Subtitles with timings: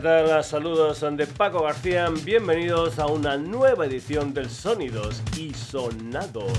[0.00, 0.44] ¿qué tal?
[0.44, 2.08] Saludos de Paco García.
[2.24, 6.58] Bienvenidos a una nueva edición del Sonidos y Sonados.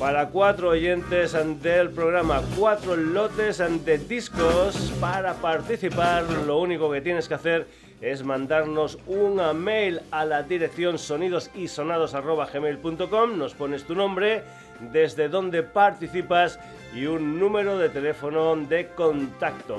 [0.00, 6.24] para cuatro oyentes del programa, cuatro lotes de discos para participar.
[6.46, 7.66] Lo único que tienes que hacer
[8.00, 14.42] es mandarnos un mail a la dirección sonidosisonados.gmail.com, nos pones tu nombre,
[14.90, 16.58] desde donde participas
[16.94, 19.76] y un número de teléfono de contacto.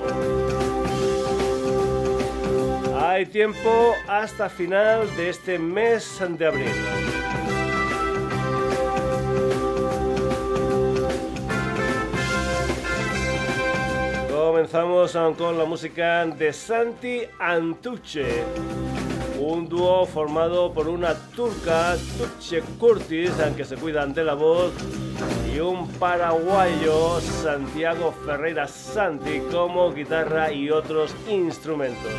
[2.96, 6.70] Hay tiempo hasta final de este mes de abril.
[14.52, 18.44] Comenzamos con la música de Santi Antuche,
[19.40, 24.74] un dúo formado por una turca, Tuche Curtis, que se cuidan de la voz,
[25.50, 32.12] y un paraguayo, Santiago Ferreira Santi, como guitarra y otros instrumentos.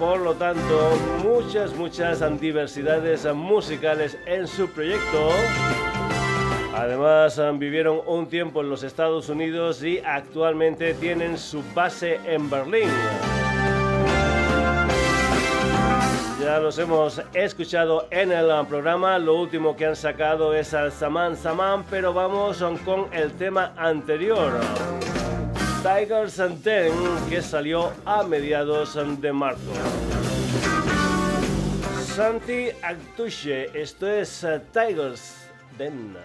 [0.00, 5.28] Por lo tanto, muchas, muchas diversidades musicales en su proyecto
[6.74, 12.88] Además, vivieron un tiempo en los Estados Unidos y actualmente tienen su base en Berlín.
[16.40, 21.36] Ya los hemos escuchado en el programa, lo último que han sacado es al Saman
[21.36, 24.52] Saman, pero vamos con el tema anterior.
[25.82, 26.92] Tigers and Ten,
[27.28, 29.72] que salió a mediados de marzo.
[32.14, 35.41] Santi Actuche, esto es eh, Tigers
[35.82, 36.16] Den.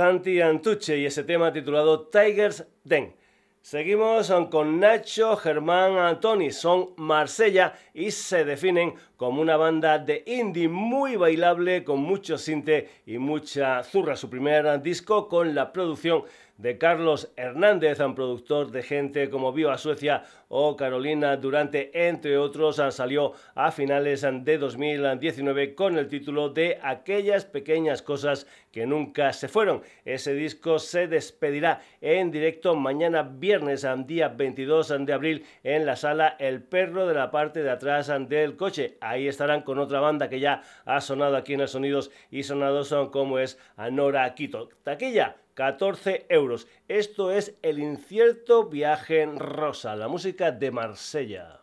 [0.00, 3.14] Santi Antuche y ese tema titulado Tigers Den.
[3.60, 10.66] Seguimos con Nacho, Germán, Antoni, son Marsella y se definen como una banda de indie
[10.66, 14.16] muy bailable con mucho sinte y mucha zurra.
[14.16, 16.22] Su primer disco con la producción
[16.56, 22.76] de Carlos Hernández, un productor de gente como Viva Suecia o Carolina Durante, entre otros,
[22.90, 29.48] salió a finales de 2019 con el título de Aquellas pequeñas cosas que nunca se
[29.48, 29.82] fueron.
[30.04, 36.36] Ese disco se despedirá en directo mañana viernes, día 22 de abril, en la sala
[36.38, 38.98] El Perro de la parte de atrás del coche.
[39.10, 42.94] Ahí estarán con otra banda que ya ha sonado aquí en el Sonidos y Sonados,
[43.10, 44.68] como es Anora Quito.
[44.84, 46.68] Taquilla 14 euros.
[46.86, 51.59] Esto es El incierto viaje en rosa, la música de Marsella.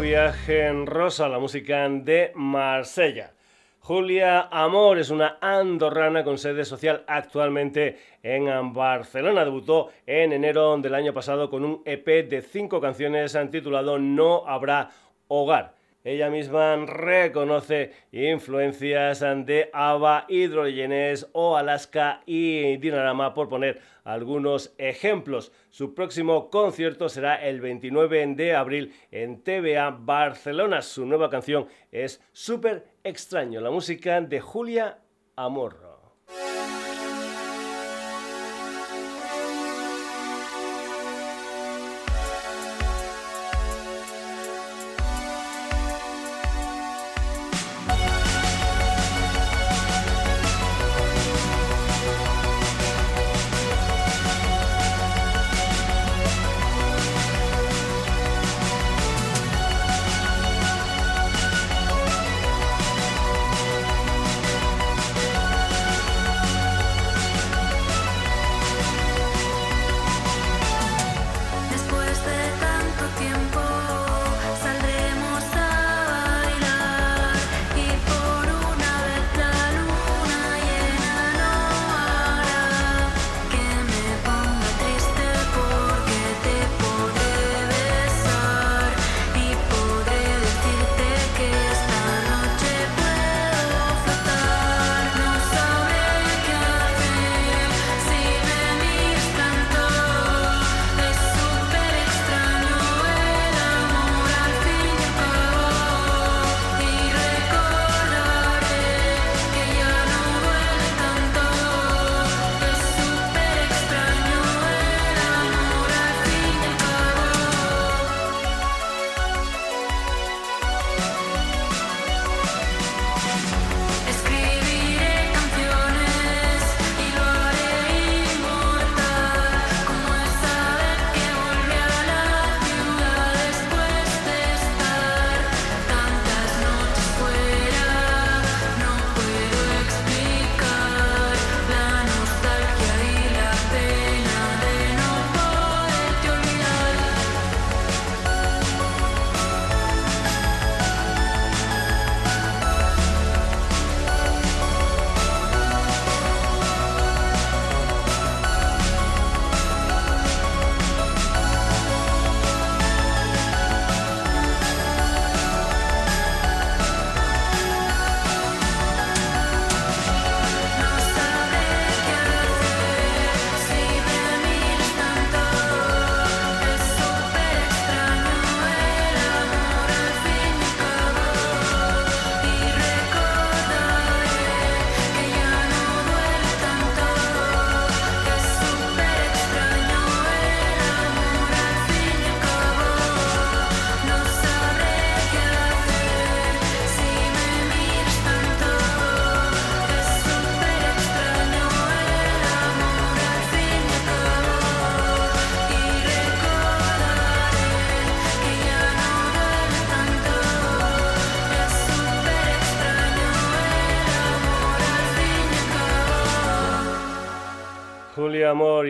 [0.00, 3.32] Viaje en rosa, la música de Marsella.
[3.80, 9.44] Julia Amor es una andorrana con sede social actualmente en Barcelona.
[9.44, 14.90] Debutó en enero del año pasado con un EP de cinco canciones titulado No habrá
[15.28, 15.75] hogar.
[16.06, 25.50] Ella misma reconoce influencias de Ava, Hidrogenes o Alaska y Dinarama, por poner algunos ejemplos.
[25.68, 30.80] Su próximo concierto será el 29 de abril en TVA Barcelona.
[30.80, 34.98] Su nueva canción es Súper extraño, la música de Julia
[35.34, 35.86] Amor.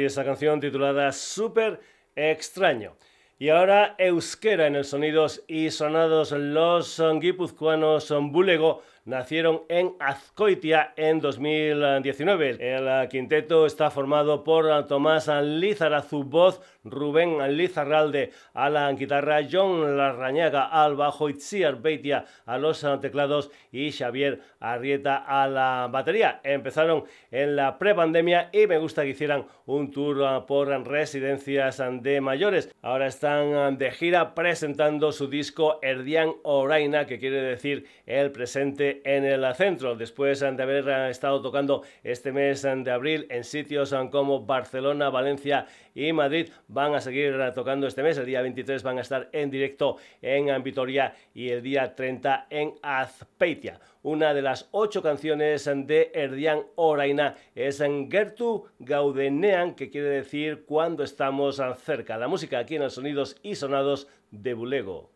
[0.06, 1.80] Esa canción titulada Super
[2.14, 2.96] Extraño.
[3.38, 11.20] Y ahora Euskera en el Sonidos y Sonados, los guipuzcoanos Bulego nacieron en Azcoitia en
[11.20, 12.56] 2019.
[12.60, 20.66] El quinteto está formado por Tomás Lizarazu, voz, Rubén Lizarralde a la guitarra, John Larrañaga
[20.66, 26.40] al bajo, Itziar Beitia a los teclados y Xavier Arrieta a la batería.
[26.42, 32.74] Empezaron en la prepandemia y me gusta que hicieran un tour por residencias de mayores.
[32.82, 39.24] Ahora están de gira presentando su disco Erdian Oraina, que quiere decir el presente en
[39.24, 39.96] el centro.
[39.96, 46.12] Después de haber estado tocando este mes de abril en sitios como Barcelona, Valencia y
[46.12, 48.18] Madrid, van a seguir tocando este mes.
[48.18, 52.74] El día 23 van a estar en directo en Vitoria y el día 30 en
[52.82, 53.80] Azpeitia.
[54.02, 60.64] Una de las ocho canciones de Erdian Oraina es en Gertu Gaudenean, que quiere decir
[60.66, 62.18] cuando estamos cerca.
[62.18, 65.15] La música aquí en los sonidos y sonados de Bulego.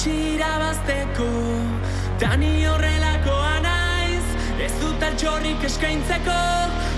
[0.00, 1.28] etxe irabazteko.
[2.20, 4.24] Dani horrelakoa naiz
[4.64, 6.40] Ez dut altxorrik eskaintzeko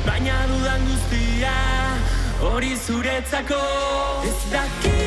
[0.07, 1.55] Baina dudan guztia
[2.43, 3.62] Hori zuretzako.
[4.27, 5.02] Ez dakit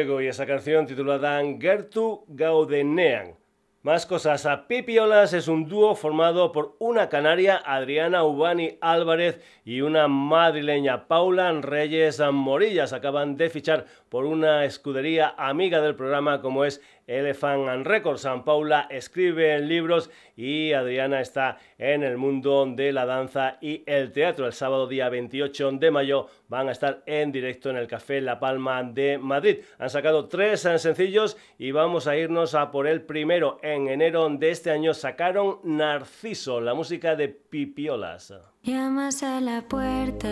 [0.00, 3.34] esa canción titulada Gertu Gaudenean.
[3.82, 4.44] Más cosas.
[4.46, 11.06] A Pipiolas es un dúo formado por una canaria, Adriana Ubani Álvarez, y una madrileña,
[11.06, 12.92] Paula Reyes Morillas.
[12.92, 18.22] Acaban de fichar por una escudería amiga del programa como es Elephant Records.
[18.22, 24.12] San Paula escribe libros y Adriana está en el mundo de la danza y el
[24.12, 24.46] teatro.
[24.46, 28.38] El sábado día 28 de mayo van a estar en directo en el Café La
[28.38, 29.58] Palma de Madrid.
[29.78, 33.58] Han sacado tres sencillos y vamos a irnos a por el primero.
[33.62, 38.32] En enero de este año sacaron Narciso, la música de Pipiolas.
[38.62, 40.28] Llamas a la puerta,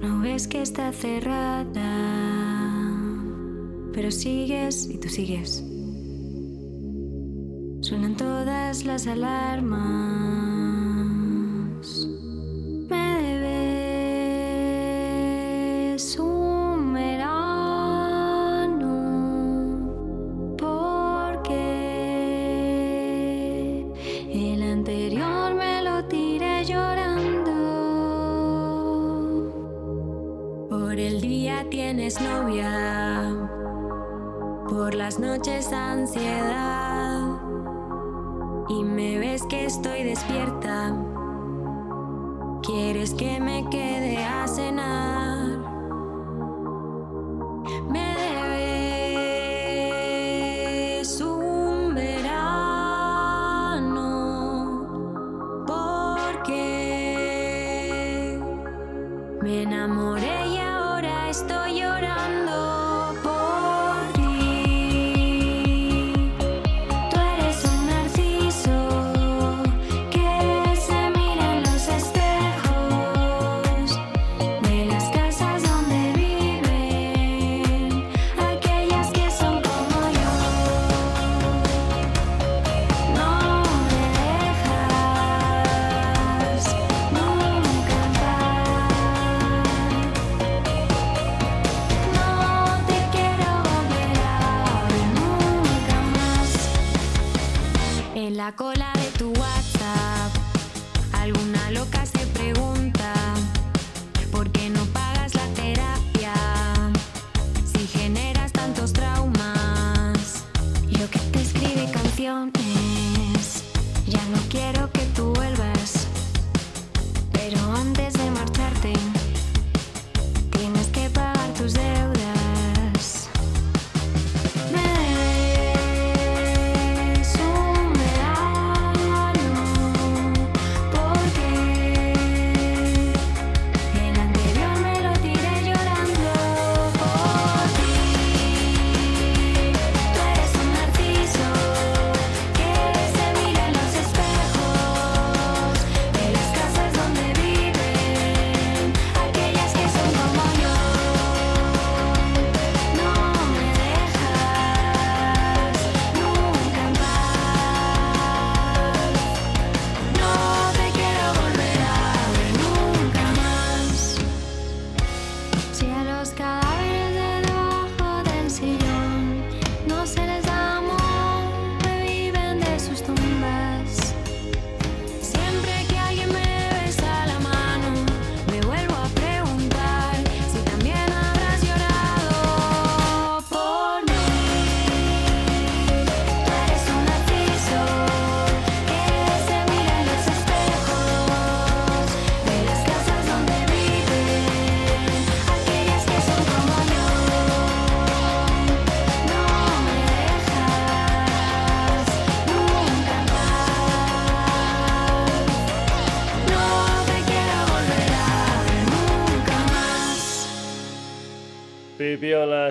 [0.00, 2.43] no ves que está cerrada
[3.94, 5.62] pero sigues y tú sigues.
[7.80, 9.78] Suenan todas las alarmas.
[12.90, 13.22] Me
[15.92, 17.36] debes un verano
[20.58, 21.44] porque
[24.32, 27.52] el anterior me lo tiré llorando.
[30.68, 33.53] Por el día tienes novia.
[34.74, 37.28] Por las noches ansiedad.
[38.68, 40.92] Y me ves que estoy despierta.
[42.60, 45.23] Quieres que me quede a cenar.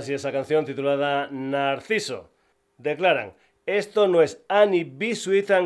[0.09, 2.31] Y esa canción titulada Narciso.
[2.77, 3.33] Declaran,
[3.65, 5.15] esto no es Annie B.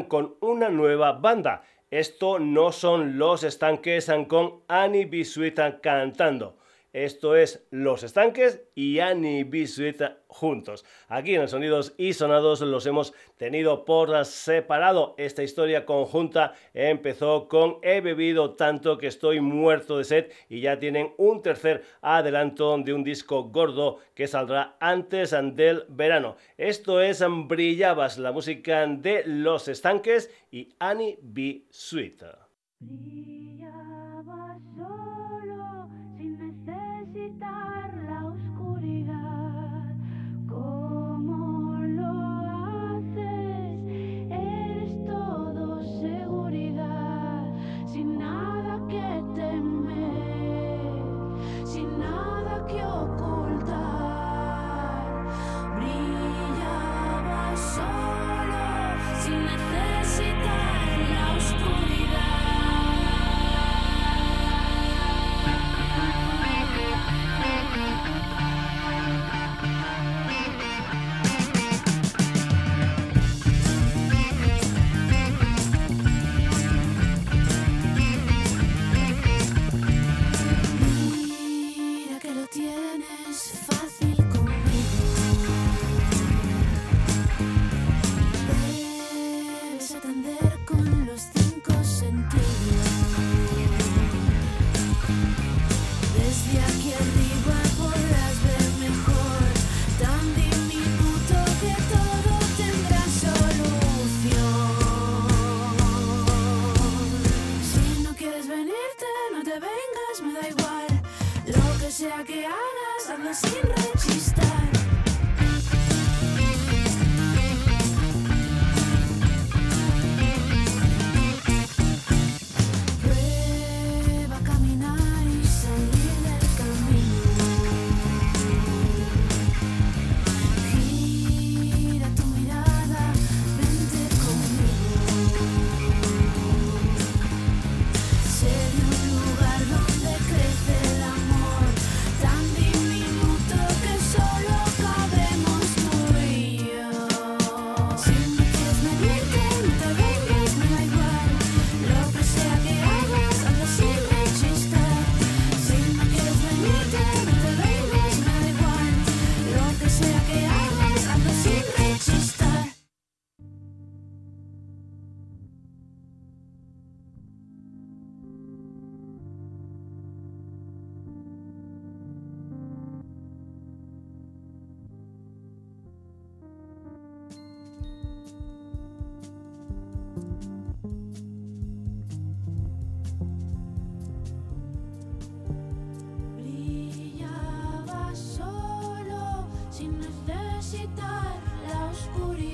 [0.08, 1.63] con una nueva banda.
[1.89, 5.26] Esto no son los estanques con Annie B.
[5.82, 6.58] cantando.
[6.97, 10.83] Esto es Los Estanques y Annie Bisuit juntos.
[11.07, 15.13] Aquí en el Sonidos y Sonados los hemos tenido por separado.
[15.19, 20.79] Esta historia conjunta empezó con He bebido tanto que estoy muerto de sed y ya
[20.79, 26.36] tienen un tercer adelanto de un disco gordo que saldrá antes del verano.
[26.57, 31.62] Esto es Brillabas, la música de Los Estanques y Annie B.
[31.69, 32.47] sea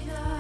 [0.06, 0.33] la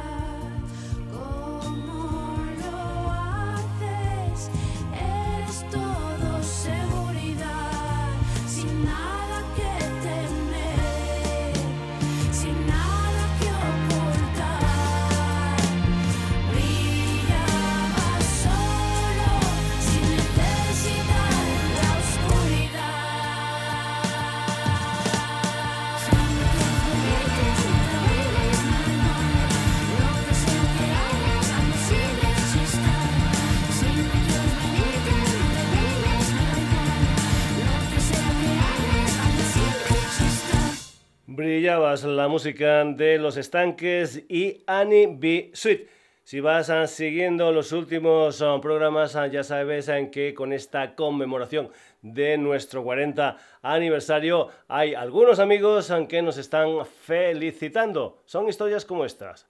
[42.27, 45.51] música de Los Estanques y Annie B.
[45.53, 45.87] Sweet.
[46.23, 50.95] Si vas ah, siguiendo los últimos ah, programas, ah, ya sabes en que con esta
[50.95, 51.69] conmemoración
[52.01, 58.23] de nuestro 40 aniversario hay algunos amigos que nos están felicitando.
[58.25, 59.45] Son historias como estas.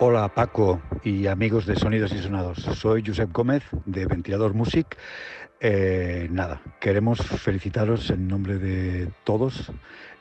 [0.00, 2.58] Hola Paco y amigos de Sonidos y Sonados.
[2.58, 4.98] Soy Josep Gómez de Ventilador Music.
[5.60, 9.70] Eh, nada, queremos felicitaros en nombre de todos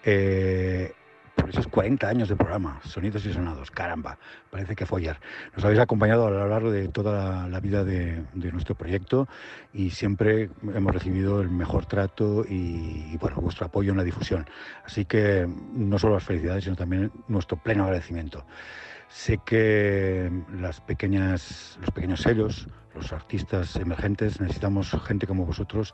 [0.05, 0.93] eh,
[1.35, 3.71] por esos 40 años de programa, Sonidos y Sonados.
[3.71, 4.19] Caramba,
[4.51, 5.19] parece que ayer.
[5.55, 9.27] Nos habéis acompañado a lo largo de toda la, vida de, nuestro proyecto
[9.73, 14.45] y siempre hemos recibido el mejor trato y, y, bueno, vuestro apoyo en la difusión.
[14.85, 18.45] Así que no solo las felicidades, sino también nuestro pleno agradecimiento.
[19.13, 25.93] Sé que las pequeñas, los pequeños sellos, los artistas emergentes, necesitamos gente como vosotros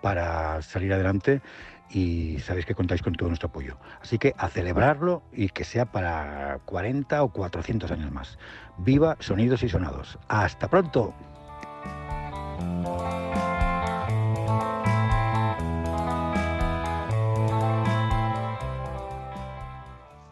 [0.00, 1.42] para salir adelante
[1.90, 3.76] y sabéis que contáis con todo nuestro apoyo.
[4.00, 8.38] Así que a celebrarlo y que sea para 40 o 400 años más.
[8.78, 10.16] Viva Sonidos y Sonados.
[10.28, 11.12] Hasta pronto.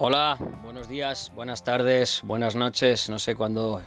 [0.01, 0.39] Hola,
[0.89, 3.11] días, buenas tardes, buenas noches.
[3.11, 3.83] No sé cuándo,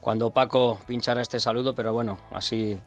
[0.00, 2.78] cuando Paco pinchará este saludo, pero bueno, así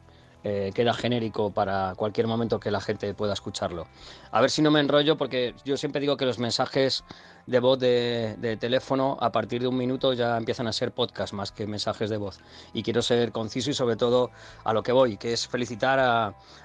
[0.44, 3.88] eh, queda genérico para cualquier momento que la gente pueda escucharlo.
[4.30, 7.02] A ver si no me enrollo, porque yo siempre digo que los mensajes
[7.46, 11.50] de voz de, teléfono a partir de un minuto ya empiezan a ser podcast más
[11.50, 12.38] que mensajes de voz.
[12.72, 14.30] Y quiero ser conciso y sobre todo
[14.62, 15.98] a lo que voy, que es felicitar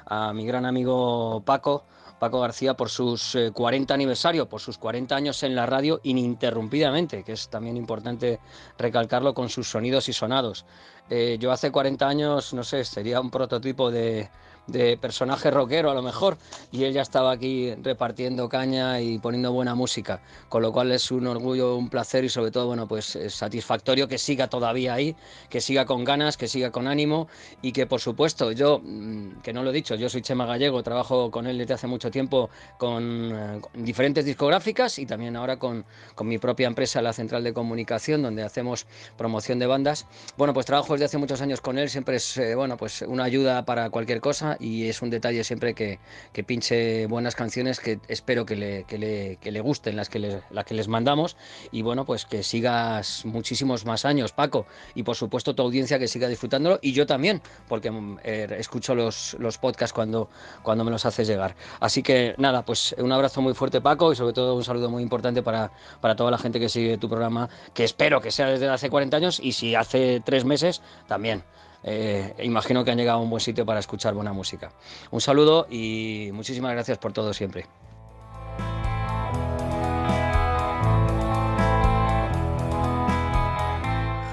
[0.06, 1.86] a mi gran amigo Paco
[2.20, 7.24] Paco García por sus 40 eh, aniversario, por sus 40 años en la radio ininterrumpidamente,
[7.24, 8.40] que es también importante
[8.78, 10.66] recalcarlo con sus sonidos y sonados.
[11.10, 14.30] Eh, yo hace 40 años, no sé, sería un prototipo de,
[14.68, 16.38] de personaje rockero a lo mejor,
[16.72, 21.12] y él ya estaba aquí repartiendo caña y poniendo buena música, con lo cual es
[21.12, 25.16] un orgullo, un placer y sobre todo, bueno, pues satisfactorio que siga todavía ahí,
[25.50, 27.28] que siga con ganas, que siga con ánimo
[27.62, 30.84] y que por supuesto yo, mm, que no lo he dicho, yo soy Chema Gallego,
[30.84, 35.86] trabajo con él desde hace mucho tiempo con, eh, diferentes discográficas y también ahora con,
[36.16, 40.08] con mi propia empresa, la Central de Comunicación, donde hacemos promoción de bandas.
[40.38, 43.24] Bueno, pues trabajo desde hace muchos años con él, siempre es, eh, bueno, pues una
[43.24, 46.00] ayuda para cualquier cosa y es un detalle siempre que,
[46.46, 50.44] pinche buenas canciones que espero que le, que le, que le gusten las que, les,
[50.52, 51.38] las que les mandamos
[51.72, 56.08] y bueno, pues que sigas muchísimos más años, Paco, y por supuesto tu audiencia que
[56.08, 60.30] siga disfrutándolo y yo también, porque mm, eh, escucho los, los podcasts cuando,
[60.62, 61.56] cuando me los haces llegar.
[61.80, 65.04] Así que nada, pues un abrazo muy fuerte, Paco, y sobre todo un saludo muy
[65.04, 68.68] importante para, para toda la gente que sigue tu programa, que espero que sea desde
[68.68, 71.44] hace 40 años y si hace tres meses, también.
[71.84, 74.72] Eh, imagino que han llegado a un buen sitio para escuchar buena música.
[75.12, 77.66] Un saludo y muchísimas gracias por todo siempre.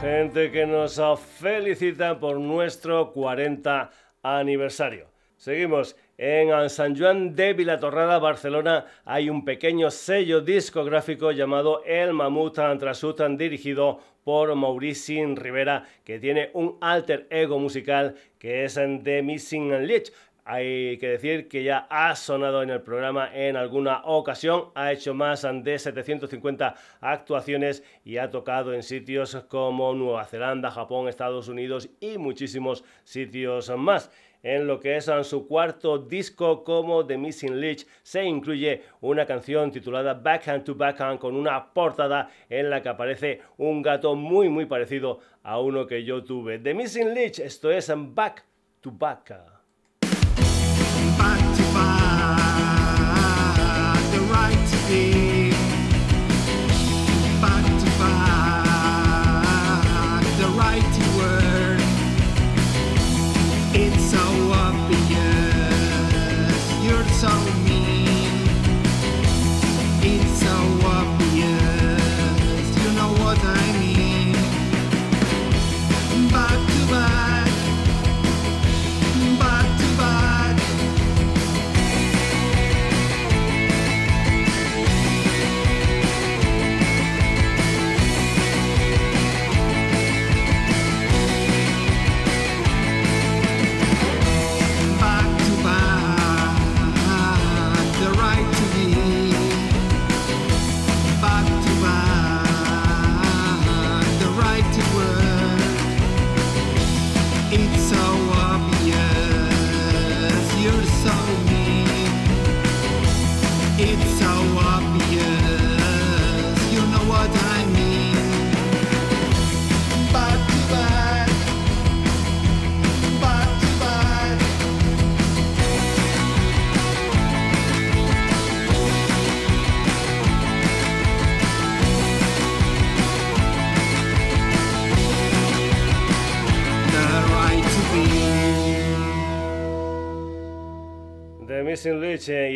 [0.00, 1.00] Gente que nos
[1.38, 3.90] felicita por nuestro 40
[4.22, 5.08] aniversario.
[5.36, 5.96] Seguimos.
[6.22, 13.38] En San Juan de Vilatorrada, Barcelona, hay un pequeño sello discográfico llamado El Mamut Trasutan,
[13.38, 20.12] dirigido por Mauricio Rivera, que tiene un alter ego musical que es The Missing Lich.
[20.44, 25.14] Hay que decir que ya ha sonado en el programa en alguna ocasión, ha hecho
[25.14, 31.88] más de 750 actuaciones y ha tocado en sitios como Nueva Zelanda, Japón, Estados Unidos
[31.98, 34.10] y muchísimos sitios más.
[34.42, 39.70] En lo que es su cuarto disco como The Missing Leech se incluye una canción
[39.70, 44.66] titulada Backhand to Backhand con una portada en la que aparece un gato muy muy
[44.66, 46.58] parecido a uno que yo tuve.
[46.58, 48.44] The Missing Leech, esto es Back
[48.80, 49.34] to Back.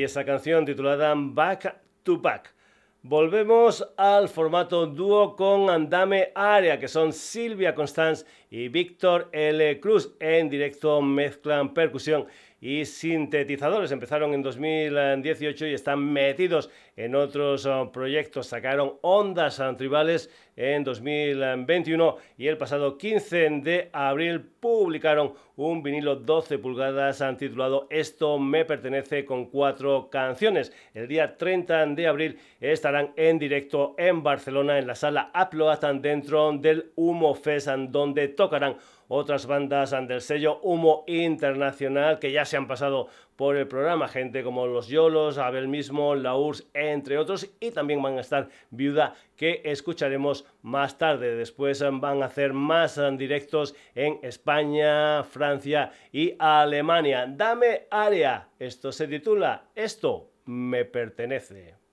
[0.05, 2.55] Y esa canción titulada Back to Back.
[3.01, 9.81] Volvemos al formato dúo con Andame Area, que son Silvia Constance y Víctor L.
[9.81, 10.15] Cruz.
[10.21, 12.27] En directo mezclan percusión
[12.65, 13.93] y sintetizadores.
[13.93, 18.47] Empezaron en 2018 y están metidos en otros uh, proyectos.
[18.47, 26.59] Sacaron Ondas Tribales en 2021 y el pasado 15 de abril publicaron un vinilo 12
[26.59, 30.73] pulgadas titulado Esto me pertenece con cuatro canciones.
[30.95, 36.51] El día 30 de abril estarán en directo en Barcelona en la sala Upload dentro
[36.53, 38.79] del Humo Fest donde tocarán
[39.15, 44.43] otras bandas del sello Humo Internacional que ya se han pasado por el programa, gente
[44.43, 49.15] como Los Yolos, Abel mismo, La URSS, entre otros, y también van a estar Viuda,
[49.37, 51.35] que escucharemos más tarde.
[51.35, 57.27] Después van a hacer más directos en España, Francia y Alemania.
[57.29, 58.49] Dame área.
[58.59, 61.84] Esto se titula Esto me pertenece.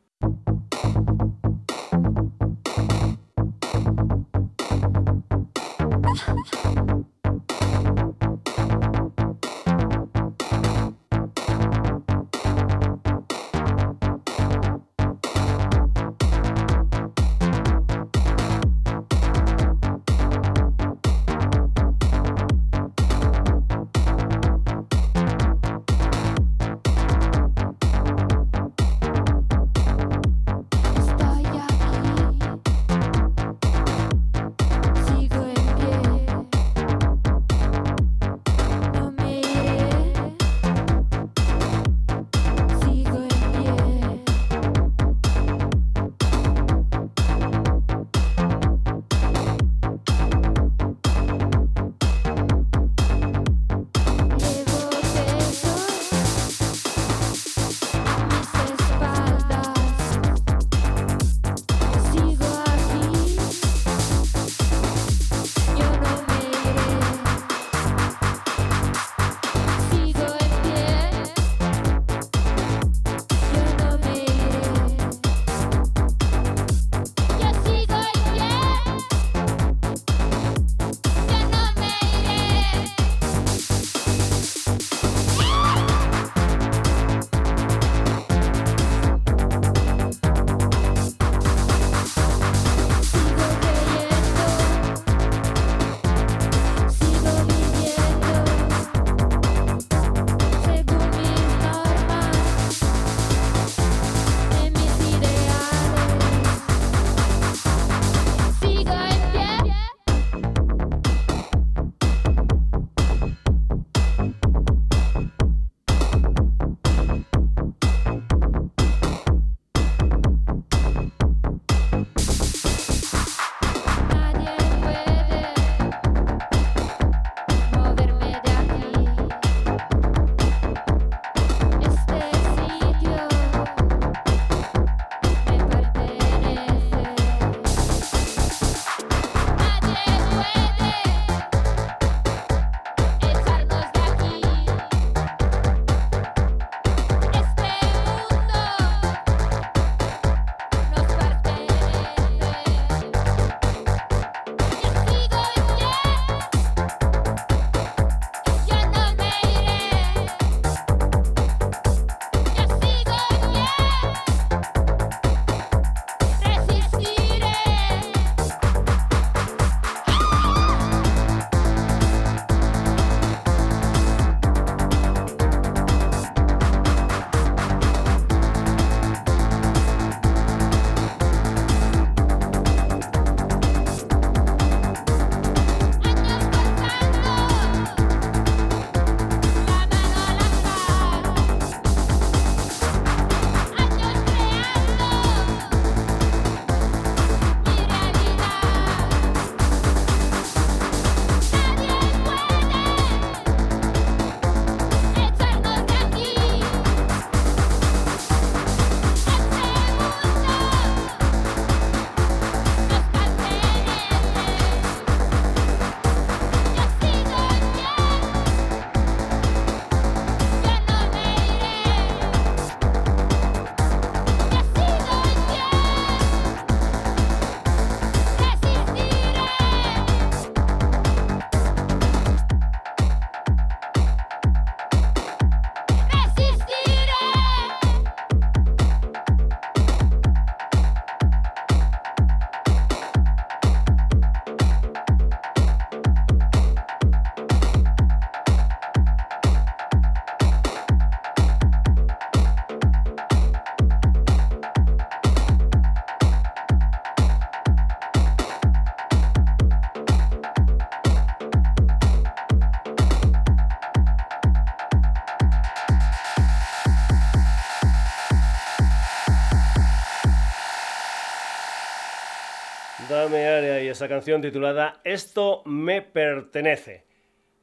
[273.92, 277.04] Esa canción titulada Esto me pertenece.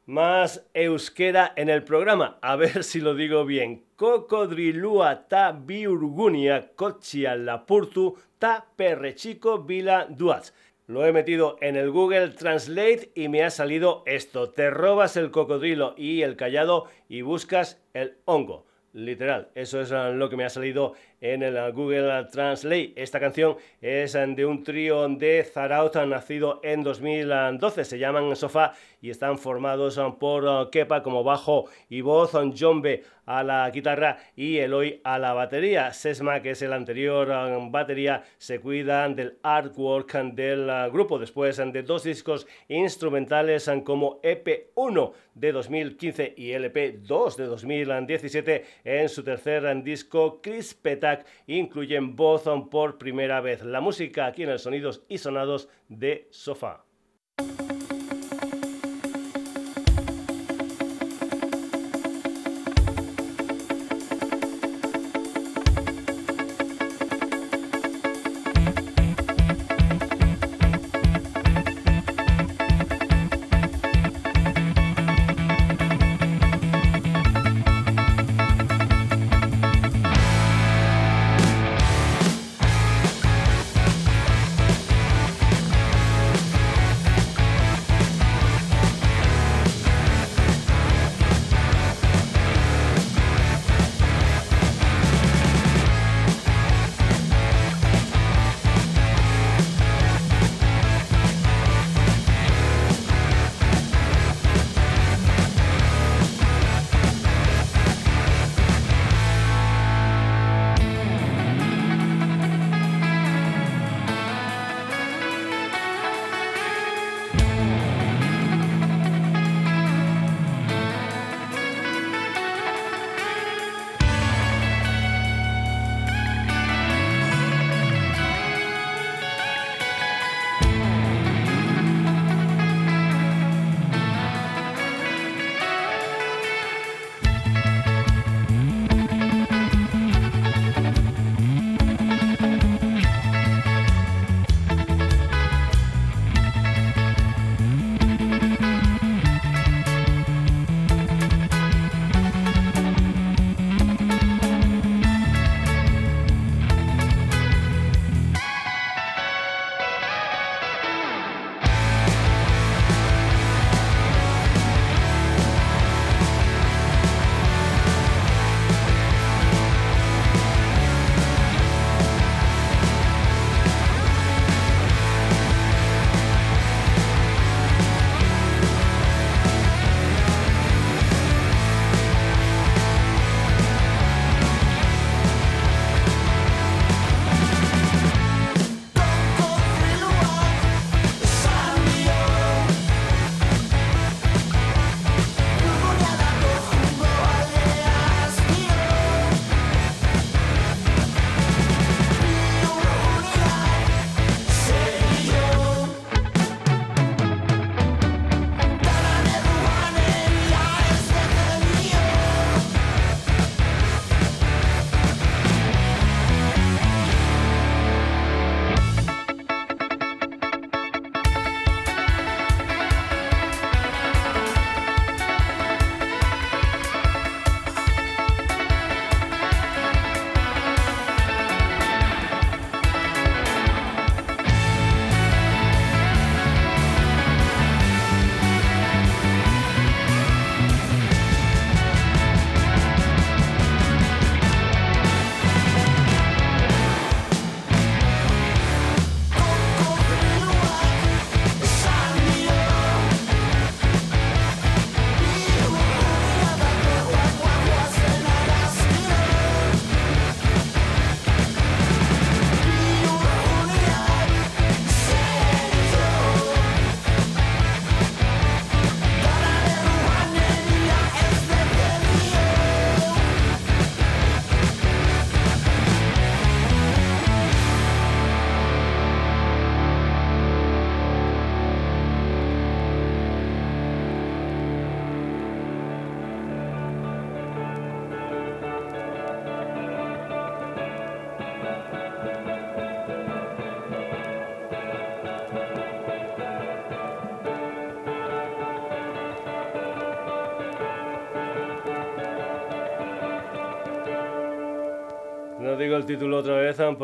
[0.04, 3.86] Más euskera en el programa, a ver si lo digo bien.
[3.96, 10.52] Cocodrilua ta biurgunia cochia lapurtu ta perrechico vila duaz.
[10.86, 14.50] Lo he metido en el Google Translate y me ha salido esto.
[14.50, 18.66] Te robas el cocodrilo y el callado y buscas el hongo.
[18.92, 22.92] Literal, eso es lo que me ha salido en el Google Translate.
[22.96, 27.84] Esta canción es de un trío de Zaraut nacido en 2012.
[27.84, 33.44] Se llaman Sofá y están formados por Kepa como bajo y voz, John B a
[33.44, 35.92] la guitarra y Eloy a la batería.
[35.92, 37.28] Sesma, que es el anterior
[37.70, 45.52] batería, se cuidan del artwork del grupo después de dos discos instrumentales como EP1 de
[45.52, 51.07] 2015 y LP2 de 2017 en su tercer disco Crispeta
[51.46, 53.62] incluyen voz por primera vez.
[53.62, 56.84] La música aquí en el Sonidos y Sonados de Sofá.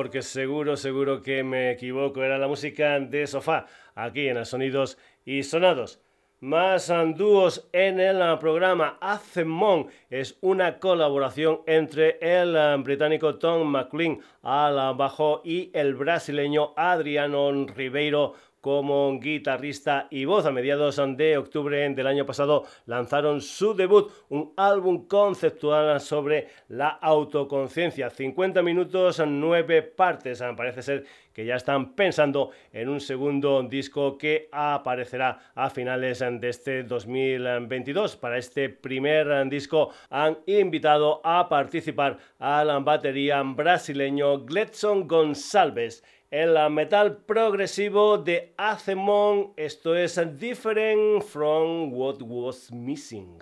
[0.05, 2.23] Porque seguro, seguro que me equivoco.
[2.23, 5.99] Era la música de sofá, aquí en Sonidos y Sonados.
[6.41, 8.99] Más dúos en el programa.
[9.01, 17.51] Azemon es una colaboración entre el británico Tom McLean al bajo y el brasileño Adriano
[17.75, 18.35] Ribeiro
[18.65, 20.47] como guitarrista y voz.
[20.47, 26.89] A mediados de octubre del año pasado lanzaron su debut, un álbum conceptual sobre la
[26.89, 28.09] autoconciencia.
[28.09, 30.43] 50 minutos, 9 partes.
[30.57, 31.05] Parece ser
[31.35, 38.17] que ya están pensando en un segundo disco que aparecerá a finales de este 2022.
[38.17, 46.03] Para este primer disco han invitado a participar al batería brasileño Gletson González
[46.35, 49.53] el metal progresivo de Azemon.
[49.57, 53.39] Esto es Different from What Was Missing.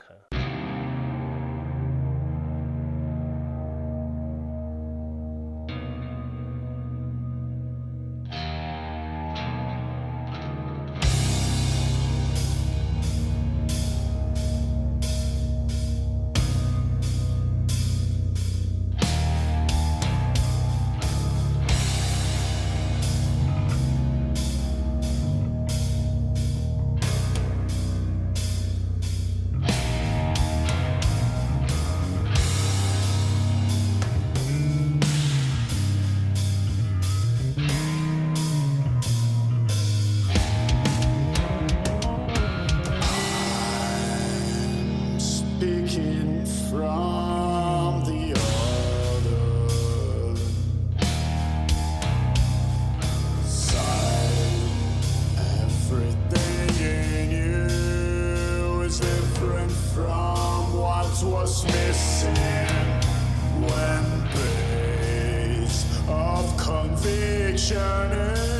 [61.52, 62.34] was missing
[63.60, 68.51] when base of conviction.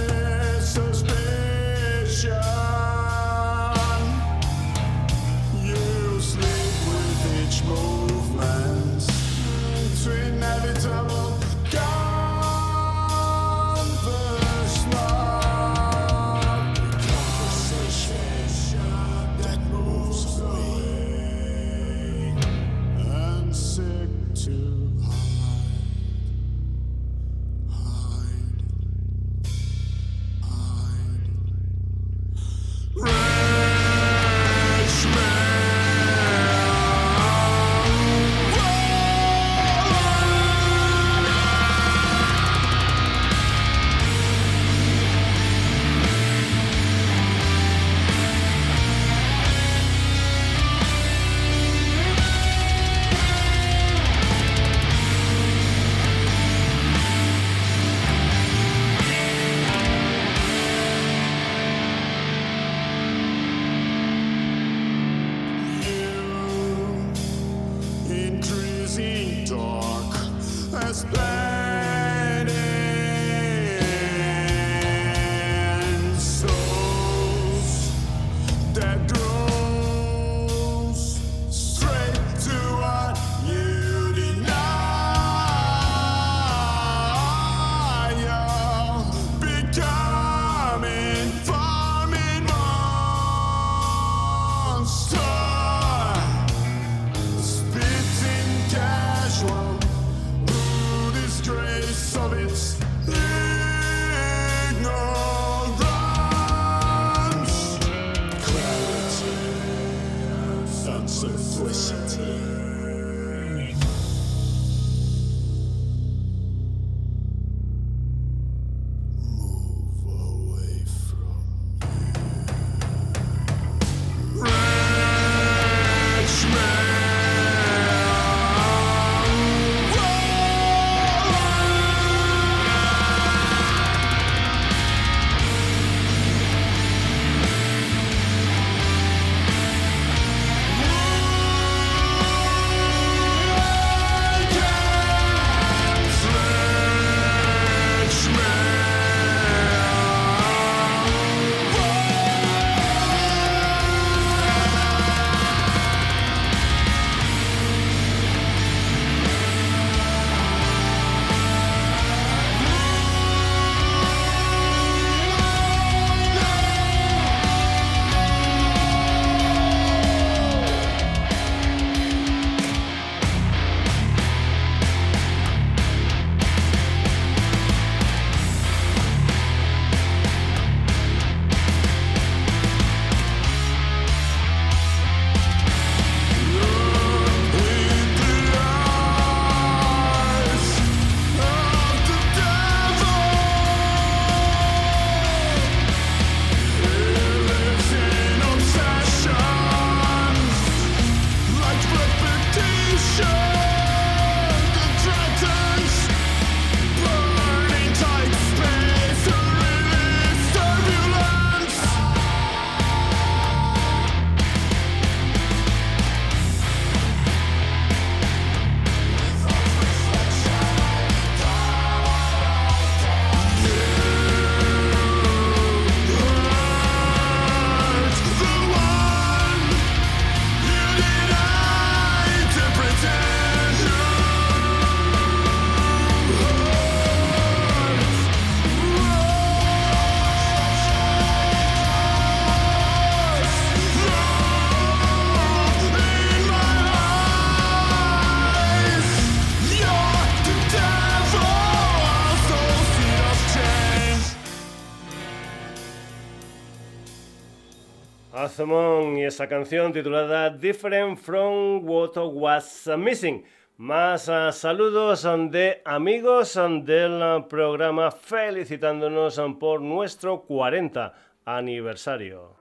[259.43, 263.43] Esa canción titulada Different from What Was Missing.
[263.77, 271.13] Más ah, saludos de amigos del programa felicitándonos por nuestro 40
[271.45, 272.55] aniversario.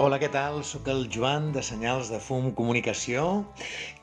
[0.00, 0.54] Hola, què tal?
[0.64, 3.24] Soc el Joan de Senyals de Fum Comunicació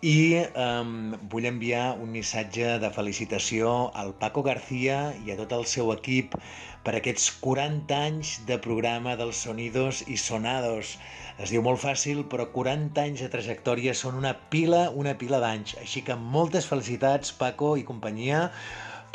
[0.05, 3.71] i um, vull enviar un missatge de felicitació
[4.03, 6.37] al Paco García i a tot el seu equip
[6.85, 10.93] per aquests 40 anys de programa dels Sonidos i Sonados.
[11.41, 15.79] Es diu molt fàcil, però 40 anys de trajectòria són una pila, una pila d'anys.
[15.81, 18.51] Així que moltes felicitats, Paco i companyia,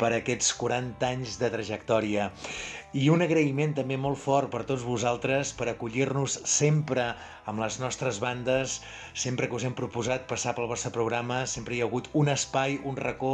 [0.03, 2.31] per aquests 40 anys de trajectòria.
[2.93, 7.07] I un agraïment també molt fort per tots vosaltres per acollir-nos sempre
[7.49, 8.75] amb les nostres bandes,
[9.23, 12.77] sempre que us hem proposat passar pel vostre programa, sempre hi ha hagut un espai,
[12.85, 13.33] un racó,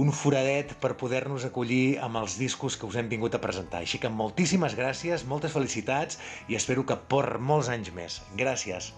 [0.00, 3.84] un foradet per poder-nos acollir amb els discos que us hem vingut a presentar.
[3.84, 6.16] Així que moltíssimes gràcies, moltes felicitats
[6.48, 8.22] i espero que per molts anys més.
[8.40, 8.94] Gràcies.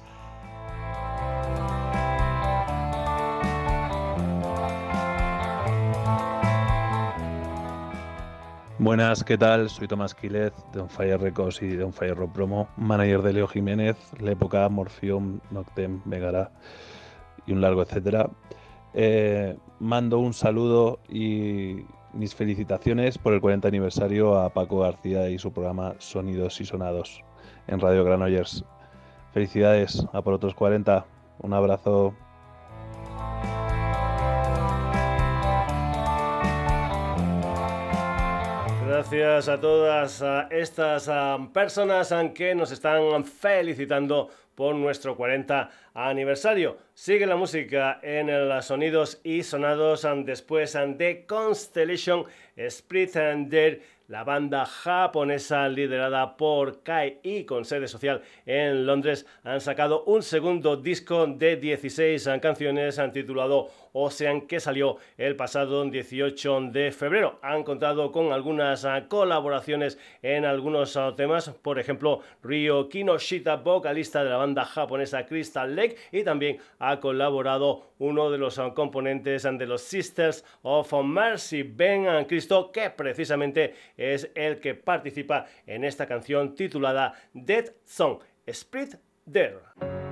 [8.79, 9.71] Buenas, ¿qué tal?
[9.71, 13.49] Soy Tomás Quílez de On Fire Records y de Fire Rock Promo, manager de Leo
[13.49, 16.51] Jiménez, la época Morfium, Noctem, Megara
[17.47, 18.29] y un largo etcétera.
[18.93, 25.39] Eh, mando un saludo y mis felicitaciones por el 40 aniversario a Paco García y
[25.39, 27.25] su programa Sonidos y Sonados
[27.69, 28.63] en Radio Granollers.
[29.33, 31.07] Felicidades a por otros 40.
[31.39, 32.15] Un abrazo.
[38.97, 41.11] Gracias a todas estas
[41.53, 46.79] personas que nos están felicitando por nuestro 40 aniversario.
[46.95, 52.25] Sigue la música en los sonidos y sonados después de Constellation
[52.57, 53.53] Spirit and
[54.09, 60.23] la banda japonesa liderada por Kai y con sede social en Londres han sacado un
[60.23, 63.69] segundo disco de 16 canciones titulado
[63.99, 67.39] Ocean que salió el pasado 18 de febrero.
[67.43, 74.37] Han contado con algunas colaboraciones en algunos temas, por ejemplo Ryo Kinoshita, vocalista de la
[74.37, 80.45] banda japonesa Crystal Lake y también ha colaborado uno de los componentes de los Sisters
[80.63, 87.73] of Mercy, Ben Cristo, que precisamente es el que participa en esta canción titulada Dead
[87.85, 88.97] Song, Split
[89.31, 90.06] There.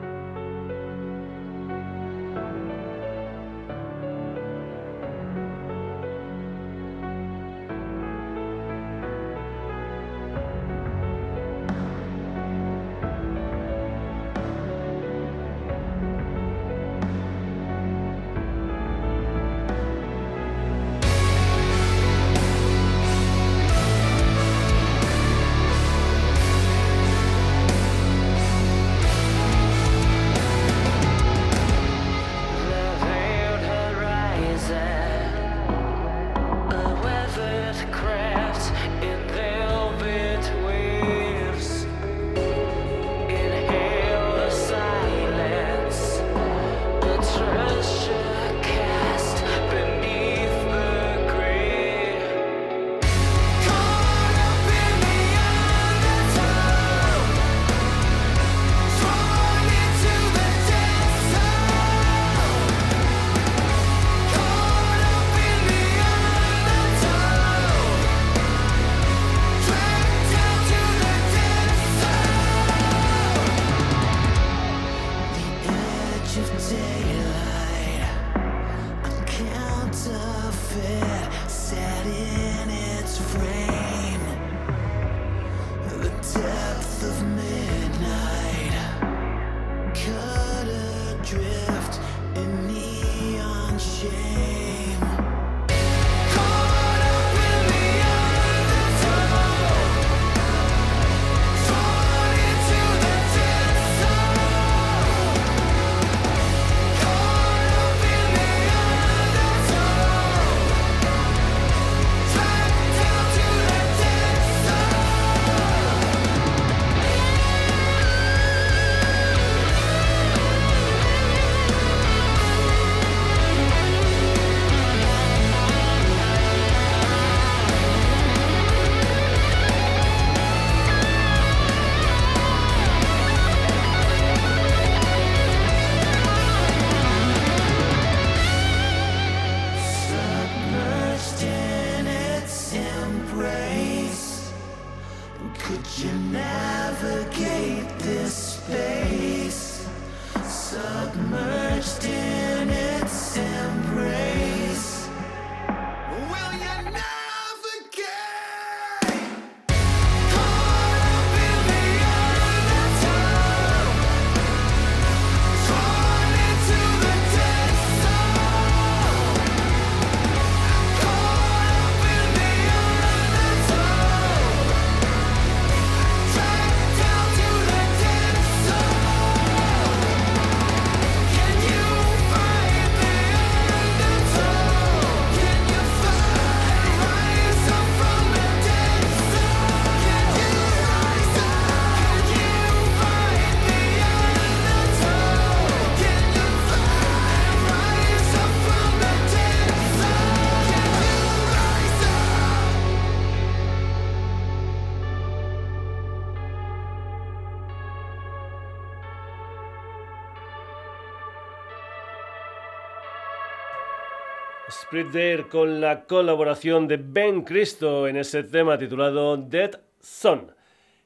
[215.50, 220.53] Con la colaboración de Ben Cristo en ese tema titulado Dead Son.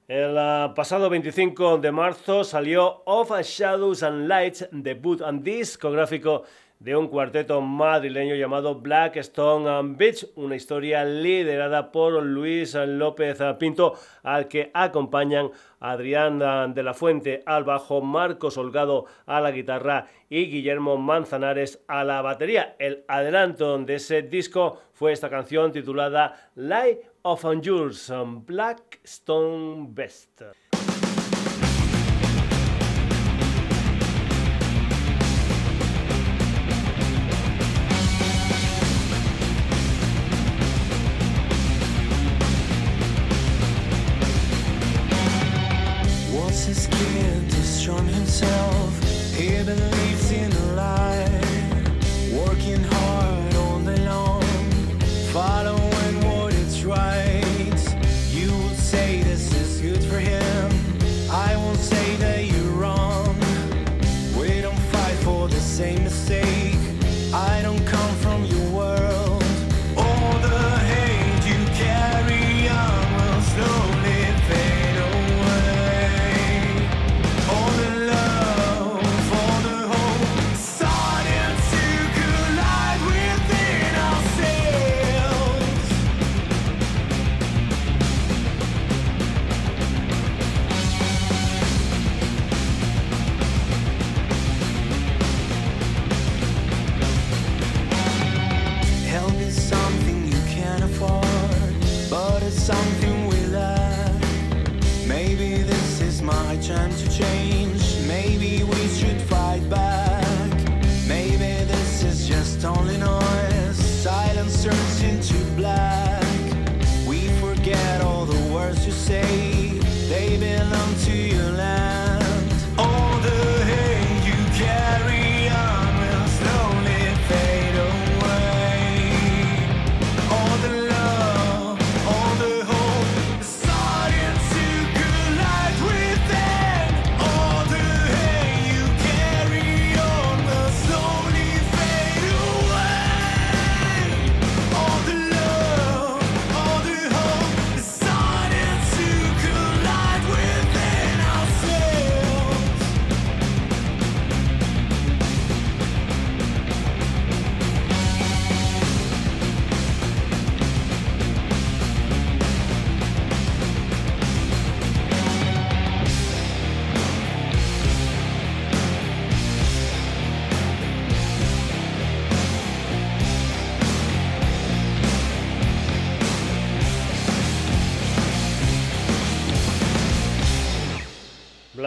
[0.09, 6.45] El ah, pasado 25 de marzo salió Of Shadows and Lights, debut and discográfico
[6.79, 14.49] de un cuarteto madrileño llamado Blackstone Beach, una historia liderada por Luis López Pinto, al
[14.49, 15.51] que acompañan
[15.81, 22.03] Adrián de la Fuente al bajo, Marcos Holgado a la guitarra y Guillermo Manzanares a
[22.05, 22.77] la batería.
[22.79, 28.11] El adelanto de ese disco fue esta canción titulada Light of Jules,
[28.47, 30.43] Blackstone Best.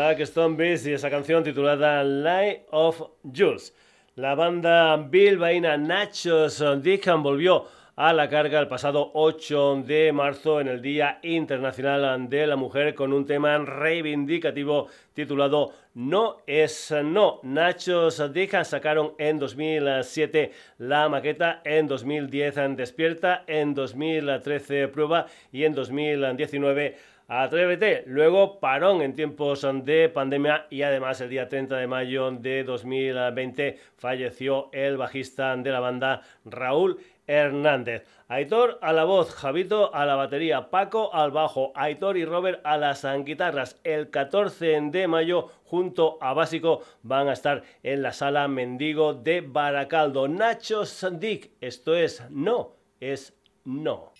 [0.09, 3.73] Stone Beast y esa canción titulada Light of Jules.
[4.15, 10.69] La banda bilbaína Nachos Dickan volvió a la carga el pasado 8 de marzo en
[10.69, 17.39] el Día Internacional de la Mujer con un tema reivindicativo titulado No es No.
[17.43, 25.75] Nachos Dickan sacaron en 2007 la maqueta, en 2010 Despierta, en 2013 Prueba y en
[25.75, 26.97] 2019
[27.33, 28.03] Atrévete.
[28.07, 33.79] Luego parón en tiempos de pandemia y además el día 30 de mayo de 2020
[33.95, 38.05] falleció el bajista de la banda Raúl Hernández.
[38.27, 42.75] Aitor a la voz, Javito a la batería, Paco al bajo, Aitor y Robert a
[42.75, 43.79] las guitarras.
[43.85, 49.39] El 14 de mayo, junto a Básico, van a estar en la sala Mendigo de
[49.39, 50.27] Baracaldo.
[50.27, 54.11] Nacho Sandic, esto es no, es no.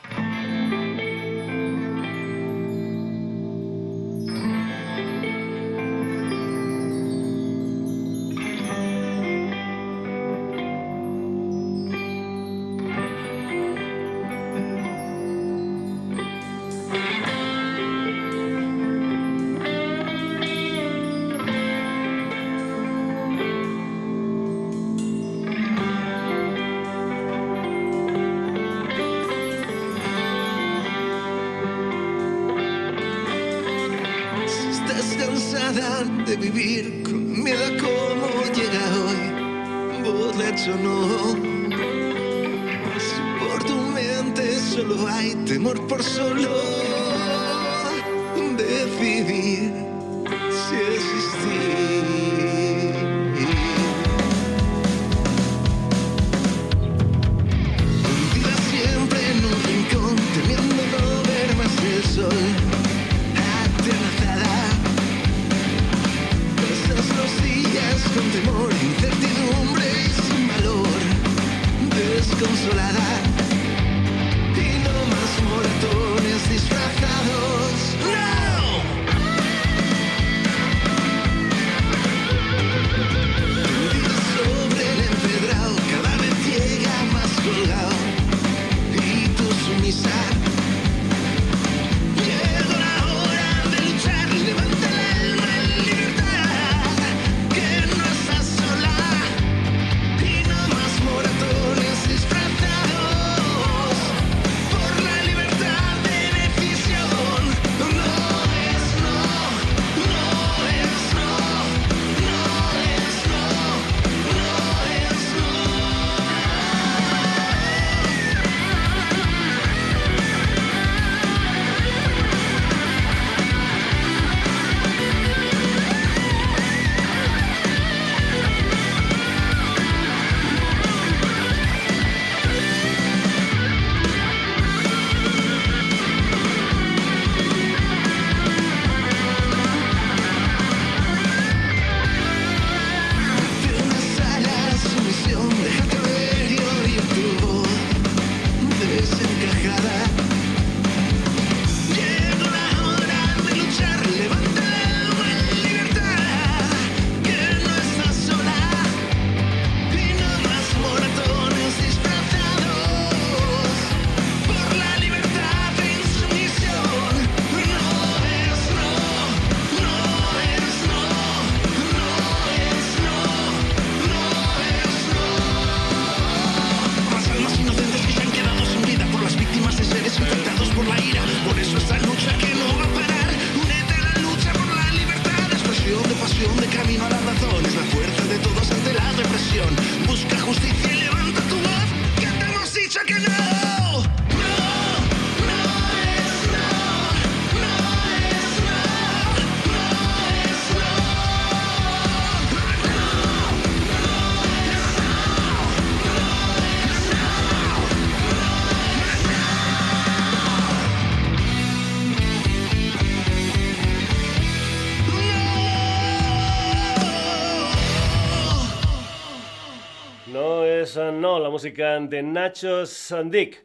[221.52, 223.58] Música de Nacho Sandik.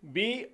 [0.00, 0.48] BOW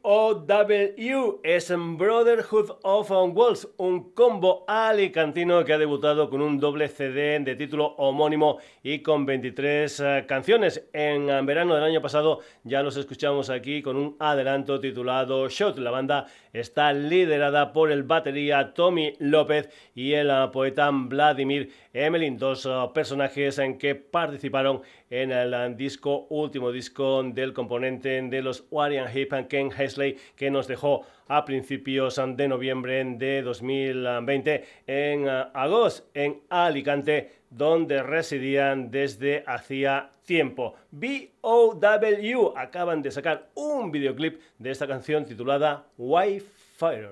[1.46, 7.54] es Brotherhood of Wolves, un combo alicantino que ha debutado con un doble CD de
[7.54, 10.88] título homónimo y con 23 eh, canciones.
[10.92, 15.78] En verano del año pasado ya los escuchamos aquí con un adelanto titulado Shot.
[15.78, 22.38] La banda está liderada por el batería Tommy López y el eh, poeta Vladimir Emelin,
[22.38, 28.64] dos eh, personajes en que participaron en el disco, último disco del componente de los
[28.68, 35.24] Warian Hip and Ken Hesley, que nos dejó a principios de noviembre de 2020 en
[35.24, 40.74] uh, agosto en Alicante, donde residían desde hacía tiempo.
[40.90, 47.10] BOW acaban de sacar un videoclip de esta canción titulada Wi-Fire.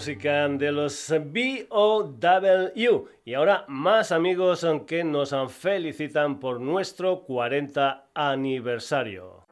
[0.00, 3.04] Música de los B.O.W.
[3.22, 9.44] Y ahora más amigos que nos felicitan por nuestro 40 aniversario.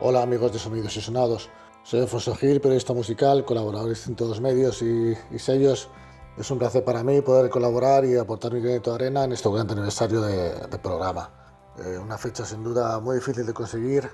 [0.00, 1.50] Hola amigos de Sonidos y Sonados,
[1.82, 5.90] soy Alfonso Gil, periodista musical, colaborador de distintos medios y sellos.
[6.36, 9.48] Es un placer para mí poder colaborar y aportar mi granito de arena en este
[9.48, 11.30] 40 aniversario de programa.
[11.78, 14.08] Eh, una fecha sin duda muy difícil de conseguir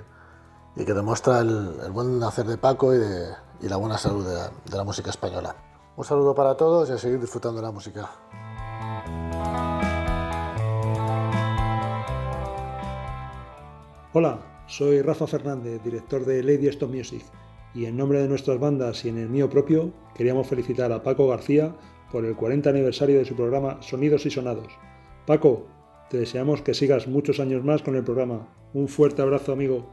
[0.75, 3.29] y que demuestra el, el buen hacer de Paco y, de,
[3.61, 4.35] y la buena salud de,
[4.71, 5.55] de la música española.
[5.97, 8.09] Un saludo para todos y a seguir disfrutando de la música.
[14.13, 17.25] Hola, soy Rafa Fernández, director de Lady Stop Music,
[17.75, 21.29] y en nombre de nuestras bandas y en el mío propio, queríamos felicitar a Paco
[21.29, 21.75] García
[22.13, 24.69] por el 40 aniversario de su programa Sonidos y Sonados.
[25.27, 25.67] Paco,
[26.11, 28.47] Te deseamos que sigas muchos años más con el programa.
[28.75, 29.89] Un fuerte abrazo, amigo.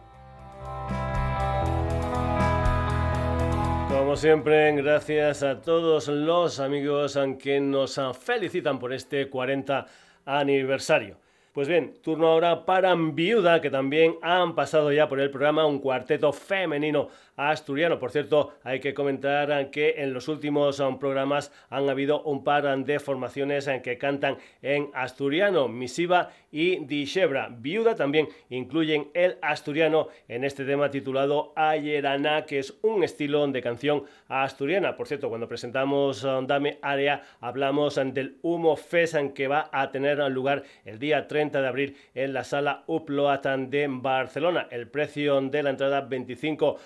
[3.88, 9.86] Como siempre, gracias a todos los amigos que nos felicitan por este 40
[10.26, 11.16] aniversario.
[11.54, 15.80] Pues bien, turno ahora para Viuda, que también han pasado ya por el programa un
[15.80, 17.10] cuarteto femenino
[17.40, 18.00] asturiano.
[18.00, 22.60] Por cierto, hay que comentar que en los últimos um, programas han habido un par
[22.84, 27.50] de formaciones en que cantan en asturiano, Misiva y Dishebra.
[27.50, 33.62] Viuda también incluyen el asturiano en este tema titulado Ayerana, que es un estilo de
[33.62, 34.98] canción asturiana.
[34.98, 39.70] Por cierto, cuando presentamos um, Dame Área, hablamos um, del Humo Fest en que va
[39.72, 44.68] a tener lugar el día 30 de abril en la sala Uploatan de Barcelona.
[44.72, 46.78] El precio de la entrada 25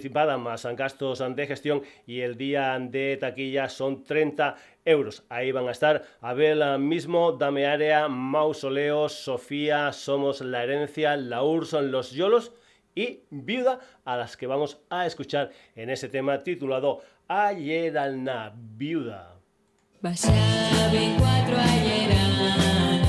[0.00, 4.56] anticipada más gastos de gestión y el día de taquilla son 30
[4.86, 5.24] euros.
[5.28, 11.92] Ahí van a estar Abel mismo, Dame Área, Mausoleo, Sofía, Somos la Herencia, La Urson,
[11.92, 12.52] Los Yolos
[12.94, 17.92] y Viuda, a las que vamos a escuchar en ese tema titulado Ayer
[18.54, 19.36] Viuda.
[20.00, 22.99] Cuatro alleranes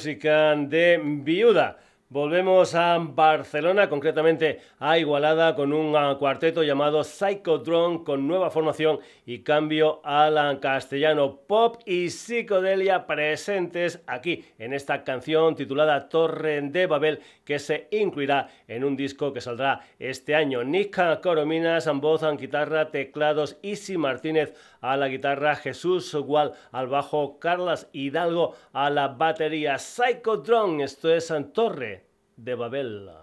[0.00, 1.76] música de Viuda.
[2.08, 9.40] Volvemos a Barcelona, concretamente a Igualada, con un cuarteto llamado Psychodrome, con nueva formación y
[9.40, 11.40] cambio al castellano.
[11.46, 18.48] Pop y psicodelia presentes aquí en esta canción titulada Torre de Babel, que se incluirá
[18.66, 20.64] en un disco que saldrá este año.
[20.64, 27.88] Nick Corominas, voz, guitarra, teclados, Isi Martínez a la guitarra, Jesús Gual al bajo, Carlas
[27.92, 29.78] Hidalgo a la batería.
[29.78, 33.19] Psychodrome, esto es Torre de Babel.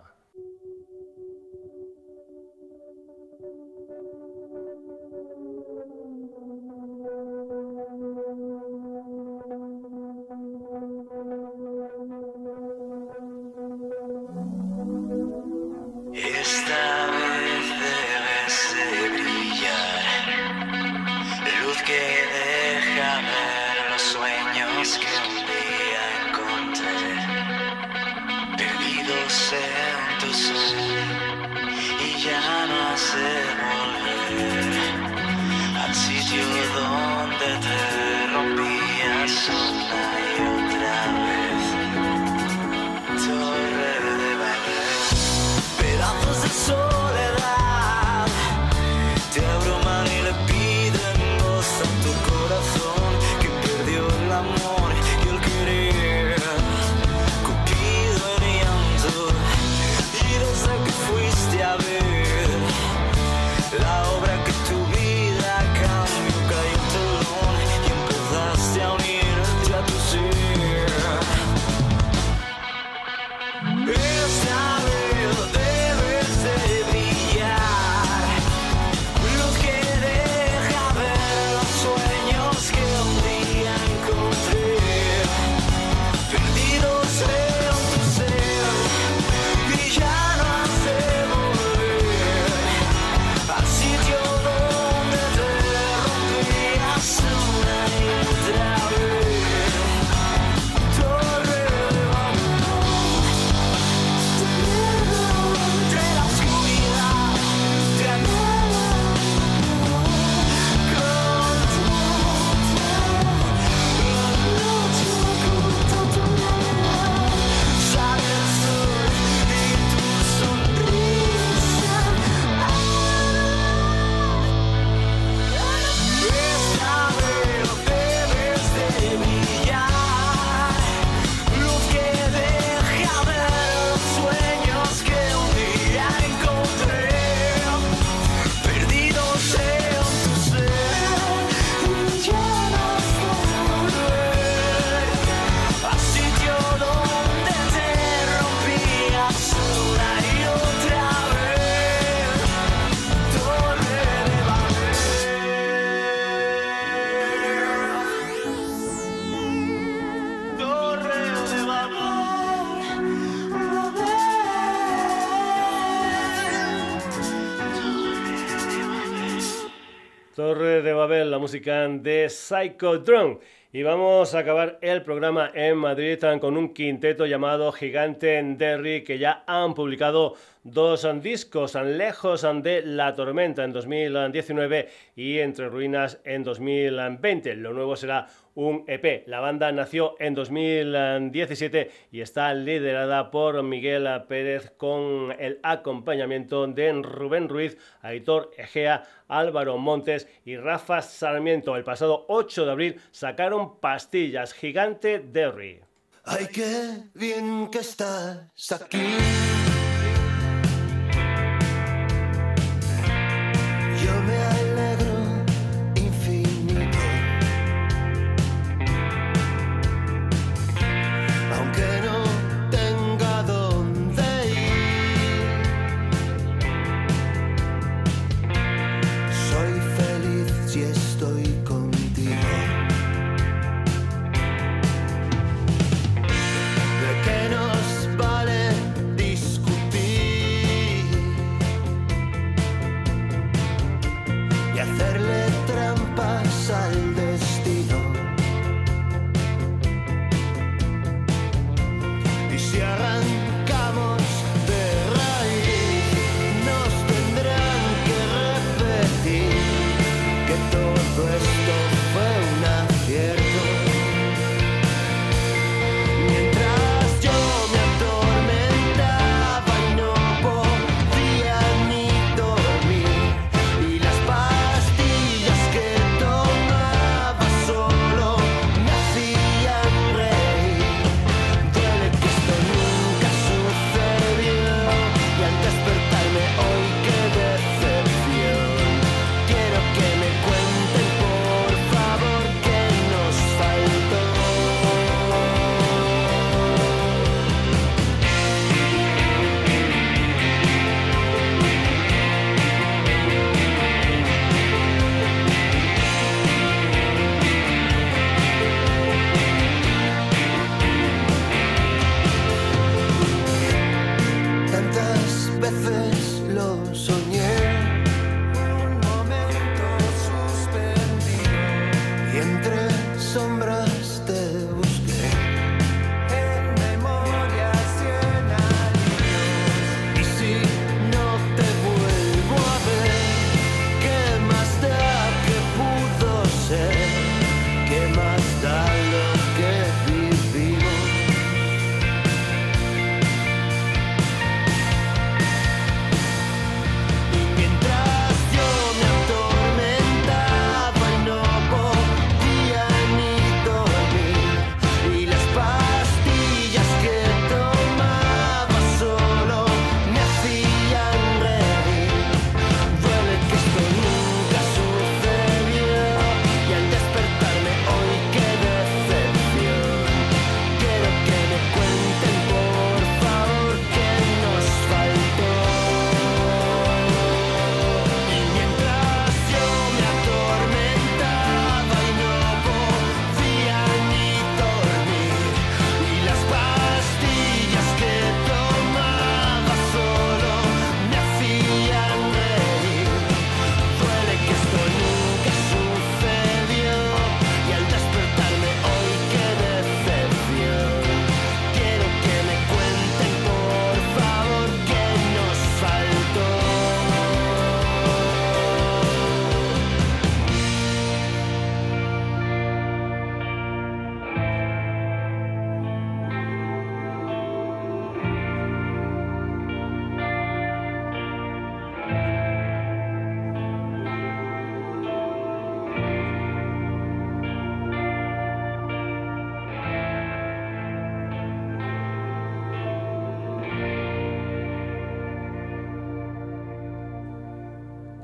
[171.51, 173.39] de Psychodrone.
[173.71, 179.19] Y vamos a acabar el programa en Madrid con un quinteto llamado Gigante Derry que
[179.19, 186.43] ya han publicado dos discos lejos de la tormenta en 2019 y entre ruinas en
[186.43, 187.55] 2020.
[187.55, 189.23] Lo nuevo será un EP.
[189.27, 196.91] La banda nació en 2017 y está liderada por Miguel Pérez con el acompañamiento de
[196.91, 201.75] Rubén Ruiz, Aitor Egea, Álvaro Montes y Rafa Sarmiento.
[201.75, 205.81] El pasado 8 de abril sacaron Pastillas Gigante Derry.
[206.25, 209.56] Ay, qué bien que estás aquí.